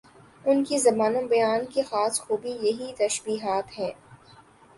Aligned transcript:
ان 0.45 0.63
کی 0.63 0.77
زبان 0.77 1.15
و 1.15 1.27
بیان 1.27 1.61
کی 1.65 1.81
خاص 1.81 2.13
خوبی 2.21 2.53
یہی 2.61 2.91
تشبیہات 2.97 3.79
ہی 3.79 3.89